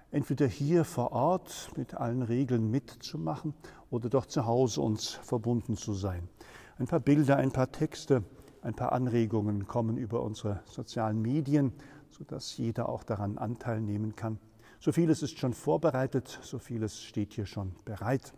entweder 0.09 0.47
hier 0.47 0.83
vor 0.83 1.11
Ort 1.11 1.69
mit 1.77 1.93
allen 1.93 2.23
Regeln 2.23 2.71
mitzumachen 2.71 3.53
oder 3.91 4.09
doch 4.09 4.25
zu 4.25 4.47
Hause 4.47 4.81
uns 4.81 5.11
verbunden 5.11 5.77
zu 5.77 5.93
sein. 5.93 6.27
Ein 6.79 6.87
paar 6.87 7.01
Bilder, 7.01 7.37
ein 7.37 7.51
paar 7.51 7.71
Texte, 7.71 8.23
ein 8.63 8.73
paar 8.73 8.93
Anregungen 8.93 9.67
kommen 9.67 9.97
über 9.97 10.23
unsere 10.23 10.61
sozialen 10.65 11.21
Medien, 11.21 11.71
sodass 12.09 12.57
jeder 12.57 12.89
auch 12.89 13.03
daran 13.03 13.37
Anteil 13.37 13.79
nehmen 13.79 14.15
kann. 14.15 14.39
So 14.79 14.91
vieles 14.91 15.23
ist 15.23 15.39
schon 15.39 15.53
vorbereitet, 15.53 16.39
so 16.41 16.59
vieles 16.59 17.01
steht 17.01 17.33
hier 17.33 17.45
schon 17.45 17.75
bereit. 17.85 18.33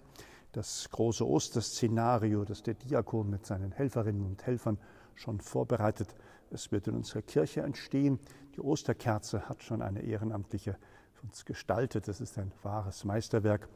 Das 0.52 0.90
große 0.90 1.28
Osterszenario, 1.28 2.46
das 2.46 2.64
der 2.64 2.76
Diakon 2.76 3.30
mit 3.30 3.46
seinen 3.46 3.72
Helferinnen 3.72 4.26
und 4.26 4.46
Helfern 4.46 4.80
schon 5.16 5.42
vorbereitet, 5.42 6.16
es 6.50 6.72
wird 6.72 6.88
in 6.88 6.96
unserer 6.96 7.22
Kirche 7.22 7.62
entstehen. 7.62 8.20
Die 8.56 8.62
Osterkerze 8.62 9.50
hat 9.50 9.64
schon 9.64 9.82
eine 9.82 10.02
ehrenamtliche 10.02 10.78
uns 11.24 11.46
gestaltet. 11.46 12.08
Das 12.08 12.22
ist 12.22 12.38
ein 12.38 12.52
wahres 12.64 13.04
Meisterwerk. 13.04 13.68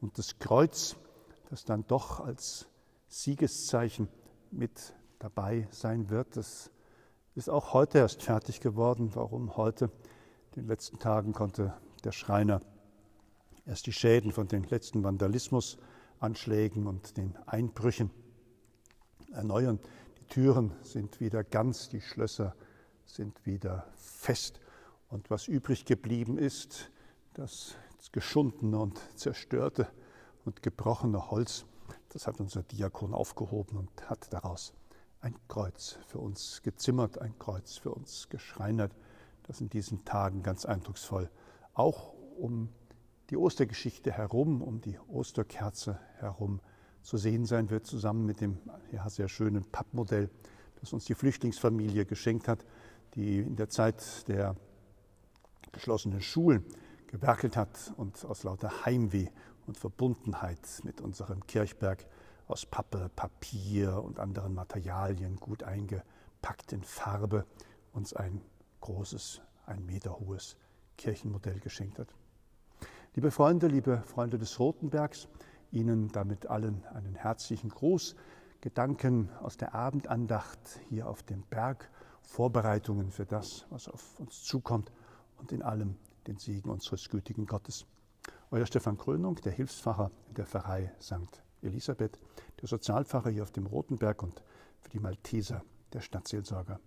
Und 0.00 0.18
das 0.18 0.38
Kreuz, 0.38 0.96
das 1.48 1.64
dann 1.64 1.84
doch 1.86 2.20
als 2.20 2.68
Siegeszeichen 3.08 4.08
mit 4.50 4.94
dabei 5.18 5.68
sein 5.70 6.08
wird, 6.10 6.36
das 6.36 6.70
ist 7.34 7.50
auch 7.50 7.72
heute 7.72 7.98
erst 7.98 8.22
fertig 8.22 8.60
geworden. 8.60 9.10
Warum 9.14 9.56
heute? 9.56 9.90
In 10.56 10.62
den 10.62 10.66
letzten 10.66 10.98
Tagen 10.98 11.32
konnte 11.32 11.74
der 12.02 12.12
Schreiner 12.12 12.60
erst 13.66 13.86
die 13.86 13.92
Schäden 13.92 14.32
von 14.32 14.48
den 14.48 14.64
letzten 14.64 15.04
Vandalismusanschlägen 15.04 16.86
und 16.86 17.16
den 17.16 17.36
Einbrüchen 17.46 18.10
erneuern. 19.32 19.78
Die 20.18 20.24
Türen 20.26 20.72
sind 20.82 21.20
wieder 21.20 21.44
ganz, 21.44 21.88
die 21.88 22.00
Schlösser 22.00 22.54
sind 23.06 23.46
wieder 23.46 23.86
fest. 23.96 24.60
Und 25.08 25.30
was 25.30 25.48
übrig 25.48 25.84
geblieben 25.84 26.38
ist, 26.38 26.90
das 27.34 27.74
geschundene 28.12 28.78
und 28.78 29.00
zerstörte 29.16 29.86
und 30.44 30.62
gebrochene 30.62 31.30
Holz, 31.30 31.64
das 32.10 32.26
hat 32.26 32.40
unser 32.40 32.62
Diakon 32.62 33.14
aufgehoben 33.14 33.76
und 33.76 34.10
hat 34.10 34.32
daraus 34.32 34.72
ein 35.20 35.36
Kreuz 35.48 35.98
für 36.06 36.18
uns 36.18 36.62
gezimmert, 36.62 37.18
ein 37.18 37.38
Kreuz 37.38 37.76
für 37.76 37.90
uns 37.90 38.28
geschreinert, 38.28 38.92
das 39.44 39.60
in 39.60 39.68
diesen 39.68 40.04
Tagen 40.04 40.42
ganz 40.42 40.64
eindrucksvoll 40.64 41.30
auch 41.74 42.12
um 42.36 42.68
die 43.30 43.36
Ostergeschichte 43.36 44.12
herum, 44.12 44.62
um 44.62 44.80
die 44.80 44.98
Osterkerze 45.08 45.98
herum 46.18 46.60
zu 47.02 47.16
sehen 47.16 47.46
sein 47.46 47.70
wird, 47.70 47.86
zusammen 47.86 48.26
mit 48.26 48.40
dem 48.40 48.58
ja, 48.92 49.08
sehr 49.08 49.28
schönen 49.28 49.64
Pappmodell, 49.64 50.30
das 50.80 50.92
uns 50.92 51.04
die 51.04 51.14
Flüchtlingsfamilie 51.14 52.04
geschenkt 52.04 52.48
hat, 52.48 52.64
die 53.14 53.38
in 53.38 53.56
der 53.56 53.68
Zeit 53.68 54.28
der 54.28 54.56
geschlossenen 55.72 56.20
Schulen 56.20 56.64
gewerkelt 57.06 57.56
hat 57.56 57.92
und 57.96 58.24
aus 58.24 58.42
lauter 58.42 58.84
Heimweh 58.84 59.28
und 59.66 59.76
Verbundenheit 59.76 60.80
mit 60.84 61.00
unserem 61.00 61.46
Kirchberg 61.46 62.06
aus 62.46 62.66
Pappe, 62.66 63.10
Papier 63.14 64.02
und 64.02 64.18
anderen 64.18 64.54
Materialien 64.54 65.36
gut 65.36 65.62
eingepackt 65.62 66.72
in 66.72 66.82
Farbe 66.82 67.46
uns 67.92 68.12
ein 68.12 68.40
großes, 68.80 69.40
ein 69.66 69.84
Meter 69.86 70.18
hohes 70.18 70.56
Kirchenmodell 71.00 71.58
geschenkt 71.60 71.98
hat. 71.98 72.14
Liebe 73.14 73.30
Freunde, 73.30 73.68
liebe 73.68 74.02
Freunde 74.06 74.38
des 74.38 74.60
Rotenbergs, 74.60 75.28
Ihnen 75.72 76.12
damit 76.12 76.46
allen 76.46 76.84
einen 76.92 77.14
herzlichen 77.14 77.70
Gruß, 77.70 78.16
Gedanken 78.60 79.30
aus 79.40 79.56
der 79.56 79.74
Abendandacht 79.74 80.58
hier 80.90 81.08
auf 81.08 81.22
dem 81.22 81.42
Berg, 81.42 81.90
Vorbereitungen 82.20 83.10
für 83.10 83.24
das, 83.24 83.66
was 83.70 83.88
auf 83.88 84.20
uns 84.20 84.42
zukommt 84.42 84.92
und 85.38 85.52
in 85.52 85.62
allem 85.62 85.96
den 86.26 86.36
Segen 86.36 86.68
unseres 86.68 87.08
gütigen 87.08 87.46
Gottes. 87.46 87.86
Euer 88.50 88.66
Stefan 88.66 88.98
Krönung, 88.98 89.36
der 89.36 89.52
Hilfspfarrer 89.52 90.10
in 90.28 90.34
der 90.34 90.44
Pfarrei 90.44 90.92
St. 91.00 91.42
Elisabeth, 91.62 92.18
der 92.60 92.68
Sozialpfarrer 92.68 93.30
hier 93.30 93.42
auf 93.42 93.52
dem 93.52 93.66
Rotenberg 93.66 94.22
und 94.22 94.42
für 94.80 94.90
die 94.90 95.00
Malteser 95.00 95.64
der 95.94 96.00
Stadtseelsorger. 96.00 96.78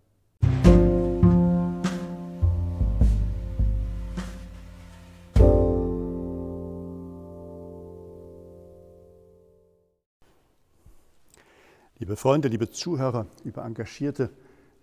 Liebe 12.14 12.22
Freunde, 12.22 12.48
liebe 12.48 12.70
Zuhörer, 12.70 13.26
liebe 13.44 13.62
Engagierte, 13.62 14.30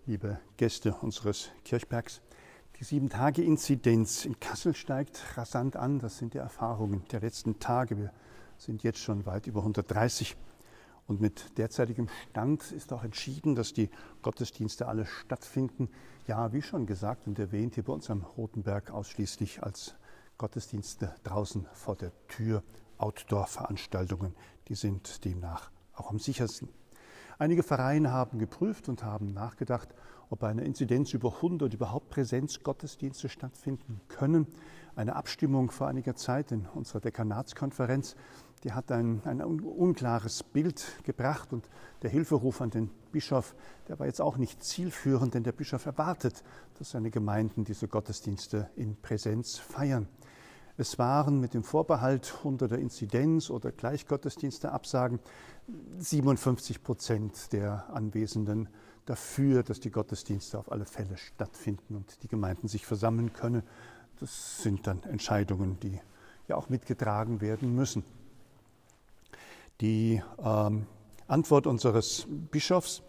liebe 0.05 0.41
Gäste 0.57 0.93
unseres 0.95 1.49
Kirchbergs, 1.63 2.19
die 2.77 2.83
Sieben-Tage-Inzidenz 2.83 4.25
in 4.25 4.37
Kassel 4.41 4.75
steigt 4.75 5.37
rasant 5.37 5.77
an. 5.77 5.99
Das 5.99 6.17
sind 6.17 6.33
die 6.33 6.39
Erfahrungen 6.39 7.05
der 7.09 7.21
letzten 7.21 7.57
Tage. 7.57 7.97
Wir 7.97 8.11
sind 8.57 8.83
jetzt 8.83 8.99
schon 8.99 9.25
weit 9.25 9.47
über 9.47 9.61
130. 9.61 10.35
Und 11.07 11.21
mit 11.21 11.57
derzeitigem 11.57 12.09
Stand 12.29 12.69
ist 12.73 12.91
auch 12.91 13.05
entschieden, 13.05 13.55
dass 13.55 13.71
die 13.71 13.89
Gottesdienste 14.23 14.89
alle 14.89 15.05
stattfinden. 15.05 15.87
Ja, 16.27 16.51
wie 16.51 16.61
schon 16.61 16.85
gesagt 16.85 17.27
und 17.27 17.39
erwähnt, 17.39 17.75
hier 17.75 17.85
bei 17.85 17.93
uns 17.93 18.09
am 18.09 18.23
Rotenberg 18.23 18.91
ausschließlich 18.91 19.63
als 19.63 19.95
Gottesdienste 20.37 21.15
draußen 21.23 21.65
vor 21.71 21.95
der 21.95 22.11
Tür. 22.27 22.61
Outdoor-Veranstaltungen, 22.97 24.35
die 24.67 24.75
sind 24.75 25.23
demnach 25.23 25.71
auch 25.93 26.09
am 26.09 26.19
sichersten. 26.19 26.67
Einige 27.41 27.63
Vereine 27.63 28.11
haben 28.11 28.37
geprüft 28.37 28.87
und 28.87 29.03
haben 29.03 29.33
nachgedacht, 29.33 29.95
ob 30.29 30.41
bei 30.41 30.49
einer 30.49 30.61
Inzidenz 30.61 31.11
über 31.11 31.33
100 31.37 31.73
überhaupt 31.73 32.11
Präsenzgottesdienste 32.11 33.29
stattfinden 33.29 33.99
können. 34.09 34.45
Eine 34.95 35.15
Abstimmung 35.15 35.71
vor 35.71 35.87
einiger 35.87 36.15
Zeit 36.15 36.51
in 36.51 36.67
unserer 36.67 36.99
Dekanatskonferenz, 36.99 38.15
die 38.63 38.73
hat 38.73 38.91
ein, 38.91 39.23
ein 39.25 39.41
unklares 39.41 40.43
Bild 40.43 40.85
gebracht 41.03 41.51
und 41.51 41.67
der 42.03 42.11
Hilferuf 42.11 42.61
an 42.61 42.69
den 42.69 42.91
Bischof, 43.11 43.55
der 43.87 43.97
war 43.97 44.05
jetzt 44.05 44.21
auch 44.21 44.37
nicht 44.37 44.63
zielführend, 44.63 45.33
denn 45.33 45.41
der 45.41 45.51
Bischof 45.51 45.87
erwartet, 45.87 46.43
dass 46.77 46.91
seine 46.91 47.09
Gemeinden 47.09 47.63
diese 47.63 47.87
Gottesdienste 47.87 48.69
in 48.75 48.97
Präsenz 49.01 49.57
feiern. 49.57 50.07
Es 50.81 50.97
waren 50.97 51.39
mit 51.39 51.53
dem 51.53 51.63
Vorbehalt 51.63 52.39
unter 52.41 52.67
der 52.67 52.79
Inzidenz 52.79 53.51
oder 53.51 53.71
Gleichgottesdienste 53.71 54.71
absagen 54.71 55.19
57 55.99 56.81
Prozent 56.81 57.53
der 57.53 57.85
Anwesenden 57.93 58.67
dafür, 59.05 59.61
dass 59.61 59.79
die 59.79 59.91
Gottesdienste 59.91 60.57
auf 60.57 60.71
alle 60.71 60.85
Fälle 60.85 61.17
stattfinden 61.17 61.95
und 61.95 62.23
die 62.23 62.27
Gemeinden 62.27 62.67
sich 62.67 62.87
versammeln 62.87 63.31
können. 63.31 63.61
Das 64.19 64.63
sind 64.63 64.87
dann 64.87 65.03
Entscheidungen, 65.03 65.79
die 65.81 65.99
ja 66.47 66.55
auch 66.55 66.69
mitgetragen 66.69 67.41
werden 67.41 67.75
müssen. 67.75 68.03
Die 69.81 70.23
ähm, 70.39 70.87
Antwort 71.27 71.67
unseres 71.67 72.25
Bischofs, 72.49 73.03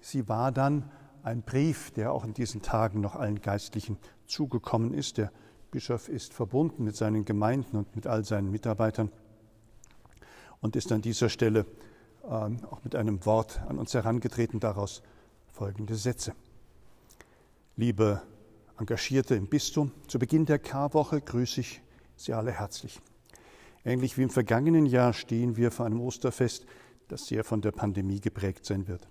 sie 0.00 0.30
war 0.30 0.50
dann 0.50 0.90
ein 1.22 1.42
Brief, 1.42 1.90
der 1.90 2.10
auch 2.10 2.24
in 2.24 2.32
diesen 2.32 2.62
Tagen 2.62 3.02
noch 3.02 3.16
allen 3.16 3.42
Geistlichen 3.42 3.98
zugekommen 4.26 4.94
ist. 4.94 5.18
Der 5.18 5.30
Bischof 5.70 6.08
ist 6.08 6.32
verbunden 6.32 6.84
mit 6.84 6.96
seinen 6.96 7.24
Gemeinden 7.24 7.76
und 7.76 7.94
mit 7.94 8.06
all 8.06 8.24
seinen 8.24 8.50
Mitarbeitern 8.50 9.10
und 10.60 10.76
ist 10.76 10.90
an 10.92 11.02
dieser 11.02 11.28
Stelle 11.28 11.66
ähm, 12.24 12.64
auch 12.70 12.82
mit 12.84 12.94
einem 12.94 13.24
Wort 13.26 13.60
an 13.68 13.78
uns 13.78 13.92
herangetreten, 13.92 14.60
daraus 14.60 15.02
folgende 15.52 15.94
Sätze. 15.94 16.32
Liebe 17.76 18.22
Engagierte 18.78 19.34
im 19.34 19.46
Bistum, 19.46 19.92
zu 20.06 20.18
Beginn 20.18 20.46
der 20.46 20.58
Karwoche 20.58 21.20
grüße 21.20 21.60
ich 21.60 21.82
Sie 22.16 22.32
alle 22.32 22.50
herzlich. 22.50 23.00
Ähnlich 23.84 24.18
wie 24.18 24.22
im 24.22 24.30
vergangenen 24.30 24.86
Jahr 24.86 25.12
stehen 25.12 25.56
wir 25.56 25.70
vor 25.70 25.86
einem 25.86 26.00
Osterfest, 26.00 26.66
das 27.08 27.26
sehr 27.26 27.44
von 27.44 27.60
der 27.60 27.72
Pandemie 27.72 28.20
geprägt 28.20 28.64
sein 28.64 28.88
wird. 28.88 29.06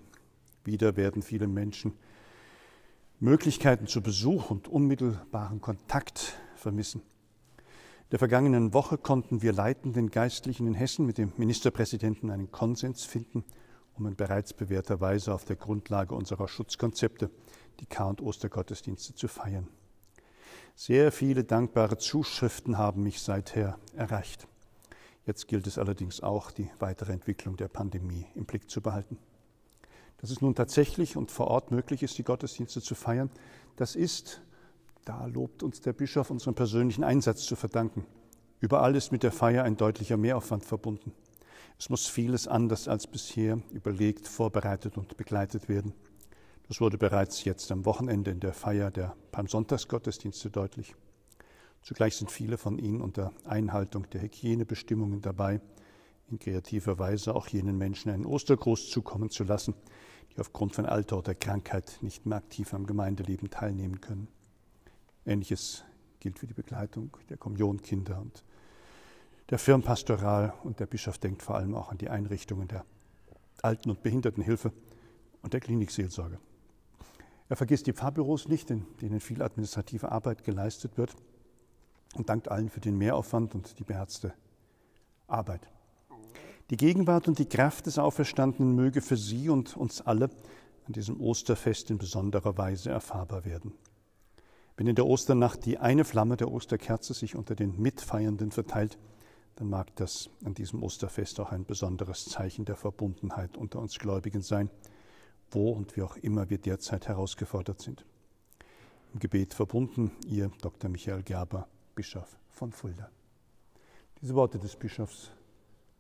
Wieder 0.66 0.98
werden 0.98 1.22
viele 1.22 1.48
Menschen 1.48 1.94
Möglichkeiten 3.20 3.88
zu 3.88 4.02
Besuch 4.02 4.52
und 4.52 4.68
unmittelbaren 4.68 5.62
Kontakt 5.62 6.38
vermissen. 6.58 7.02
In 7.02 8.12
der 8.12 8.20
vergangenen 8.20 8.74
Woche 8.74 8.98
konnten 8.98 9.42
wir 9.42 9.52
leitenden 9.52 10.12
Geistlichen 10.12 10.68
in 10.68 10.74
Hessen 10.74 11.06
mit 11.06 11.18
dem 11.18 11.34
Ministerpräsidenten 11.38 12.32
einen 12.32 12.52
Konsens 12.52 13.04
finden, 13.04 13.44
um 13.98 14.06
in 14.08 14.16
bereits 14.16 14.54
bewährter 14.54 15.02
Weise 15.02 15.34
auf 15.34 15.44
der 15.44 15.56
Grundlage 15.56 16.16
unserer 16.16 16.48
Schutzkonzepte 16.48 17.30
die 17.80 17.86
Kar- 17.86 18.10
und 18.10 18.22
Ostergottesdienste 18.22 19.14
zu 19.16 19.28
feiern. 19.28 19.68
Sehr 20.76 21.12
viele 21.12 21.44
dankbare 21.44 21.98
Zuschriften 21.98 22.78
haben 22.78 23.04
mich 23.04 23.22
seither 23.22 23.78
erreicht. 23.96 24.48
Jetzt 25.26 25.48
gilt 25.48 25.68
es 25.68 25.78
allerdings 25.78 26.22
auch, 26.22 26.52
die 26.52 26.70
weitere 26.80 27.12
Entwicklung 27.12 27.58
der 27.58 27.68
Pandemie 27.68 28.26
im 28.36 28.46
Blick 28.46 28.70
zu 28.70 28.80
behalten. 28.80 29.18
Dass 30.20 30.30
es 30.30 30.40
nun 30.40 30.56
tatsächlich 30.56 31.18
und 31.18 31.32
vor 31.32 31.48
Ort 31.48 31.72
möglich 31.72 32.04
ist, 32.04 32.18
die 32.18 32.24
Gottesdienste 32.24 32.82
zu 32.82 32.96
feiern, 32.96 33.30
das 33.76 33.96
ist, 33.96 34.42
da 35.08 35.26
lobt 35.26 35.64
uns 35.64 35.80
der 35.80 35.94
Bischof 35.94 36.30
unseren 36.32 36.54
persönlichen 36.54 37.06
Einsatz 37.06 37.46
zu 37.46 37.56
verdanken. 37.56 38.06
Überall 38.60 38.94
ist 38.96 39.14
mit 39.14 39.24
der 39.24 39.32
Feier 39.32 39.64
ein 39.64 39.78
deutlicher 39.78 40.18
Mehraufwand 40.18 40.66
verbunden. 40.66 41.14
Es 41.80 41.90
muss 41.90 42.08
vieles 42.08 42.48
anders 42.48 42.90
als 42.90 43.08
bisher 43.08 43.62
überlegt, 43.72 44.28
vorbereitet 44.28 44.98
und 44.98 45.16
begleitet 45.16 45.70
werden. 45.70 45.94
Das 46.68 46.82
wurde 46.82 46.98
bereits 46.98 47.46
jetzt 47.46 47.72
am 47.72 47.86
Wochenende 47.86 48.32
in 48.32 48.42
der 48.42 48.52
Feier 48.52 48.92
der 48.92 49.16
Palmsonntagsgottesdienste 49.32 50.50
deutlich. 50.50 50.94
Zugleich 51.82 52.18
sind 52.18 52.30
viele 52.30 52.58
von 52.58 52.78
ihnen 52.78 53.00
unter 53.00 53.32
Einhaltung 53.46 54.10
der 54.10 54.24
Hygienebestimmungen 54.24 55.22
dabei, 55.22 55.62
in 56.30 56.40
kreativer 56.40 57.00
Weise 57.00 57.34
auch 57.34 57.48
jenen 57.48 57.78
Menschen 57.78 58.12
einen 58.12 58.26
Ostergruß 58.26 58.90
zukommen 58.90 59.30
zu 59.30 59.46
lassen, 59.46 59.74
die 60.34 60.42
aufgrund 60.42 60.76
von 60.76 60.86
Alter 60.86 61.18
oder 61.18 61.34
Krankheit 61.34 62.00
nicht 62.02 62.26
mehr 62.26 62.40
aktiv 62.40 62.74
am 62.74 62.86
Gemeindeleben 62.86 63.50
teilnehmen 63.50 64.02
können. 64.02 64.28
Ähnliches 65.27 65.84
gilt 66.19 66.39
für 66.39 66.48
die 66.48 66.53
Begleitung 66.53 67.15
der 67.29 67.38
Kommunionkinder 67.38 68.19
und 68.19 68.43
der 69.50 69.60
Firmenpastoral 69.60 70.53
und 70.63 70.79
der 70.79 70.88
Bischof 70.88 71.17
denkt 71.17 71.41
vor 71.41 71.55
allem 71.55 71.75
auch 71.75 71.89
an 71.89 71.98
die 71.98 72.10
Einrichtungen 72.10 72.67
der 72.67 72.86
Alten- 73.62 73.89
und 73.89 74.03
Behindertenhilfe 74.03 74.74
und 75.41 75.53
der 75.53 75.62
Klinikseelsorge. 75.62 76.39
Er 77.50 77.55
vergisst 77.55 77.88
die 77.88 77.93
Pfarrbüros 77.93 78.48
nicht, 78.48 78.69
in 78.72 78.86
denen 79.01 79.19
viel 79.19 79.41
administrative 79.41 80.12
Arbeit 80.12 80.43
geleistet 80.43 80.98
wird 80.98 81.15
und 82.15 82.29
dankt 82.29 82.50
allen 82.50 82.69
für 82.69 82.81
den 82.81 82.98
Mehraufwand 82.98 83.55
und 83.55 83.79
die 83.79 83.84
beherzte 83.84 84.34
Arbeit. 85.27 85.62
Die 86.69 86.77
Gegenwart 86.77 87.29
und 87.29 87.39
die 87.39 87.48
Kraft 87.48 87.86
des 87.86 87.98
Auferstandenen 87.98 88.75
möge 88.75 89.02
für 89.02 89.15
Sie 89.15 89.47
und 89.47 89.78
uns 89.78 90.02
alle 90.02 90.30
an 90.86 90.93
diesem 90.93 91.21
Osterfest 91.21 91.89
in 91.89 91.97
besonderer 91.97 92.58
Weise 92.58 92.89
erfahrbar 92.89 93.45
werden. 93.45 93.73
Wenn 94.78 94.86
in 94.86 94.96
der 94.96 95.08
Osternacht 95.08 95.66
die 95.66 95.80
eine 95.80 96.06
Flamme 96.06 96.38
der 96.38 96.52
Osterkerze 96.52 97.16
sich 97.16 97.36
unter 97.36 97.56
den 97.56 97.82
Mitfeiernden 97.82 98.52
verteilt, 98.52 99.00
dann 99.56 99.70
mag 99.70 99.96
das 99.96 100.30
an 100.46 100.54
diesem 100.54 100.84
Osterfest 100.84 101.40
auch 101.40 101.52
ein 101.52 101.66
besonderes 101.66 102.26
Zeichen 102.26 102.63
der 102.63 102.76
Verbundenheit 102.76 103.58
unter 103.58 103.80
uns 103.80 103.98
Gläubigen 103.98 104.44
sein, 104.44 104.70
wo 105.50 105.72
und 105.72 105.98
wie 105.98 106.04
auch 106.04 106.16
immer 106.18 106.52
wir 106.52 106.60
derzeit 106.60 107.08
herausgefordert 107.08 107.82
sind. 107.82 108.06
Im 109.13 109.20
Gebet 109.20 109.56
verbunden, 109.56 110.12
Ihr 110.28 110.52
Dr. 110.62 110.92
Michael 110.92 111.24
Gerber, 111.24 111.68
Bischof 111.96 112.38
von 112.52 112.72
Fulda. 112.72 113.10
Diese 114.22 114.36
Worte 114.36 114.60
des 114.60 114.76
Bischofs 114.76 115.32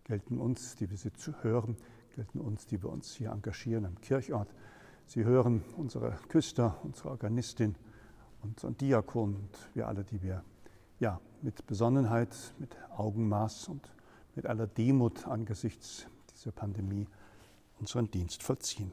gelten 0.03 0.37
uns, 0.37 0.75
die 0.75 0.87
wir 0.87 0.97
sie 0.97 1.13
zu 1.13 1.33
hören, 1.41 1.77
gelten 2.15 2.39
uns, 2.39 2.67
die 2.67 2.83
wir 2.83 2.89
uns 2.89 3.15
hier 3.15 3.31
engagieren 3.31 3.85
am 3.85 3.99
Kirchort. 4.01 4.53
Sie 5.07 5.23
hören 5.23 5.63
unsere 5.77 6.19
Küster, 6.27 6.79
unsere 6.83 7.09
Organistin, 7.09 7.75
unseren 8.49 8.77
Diakon 8.77 9.35
und 9.35 9.49
wir 9.73 9.87
alle, 9.87 10.03
die 10.03 10.21
wir 10.21 10.43
ja, 10.99 11.19
mit 11.41 11.65
Besonnenheit, 11.67 12.35
mit 12.59 12.75
Augenmaß 12.95 13.69
und 13.69 13.89
mit 14.35 14.45
aller 14.45 14.67
Demut 14.67 15.27
angesichts 15.27 16.07
dieser 16.31 16.51
Pandemie 16.51 17.07
unseren 17.79 18.09
Dienst 18.09 18.43
vollziehen. 18.43 18.91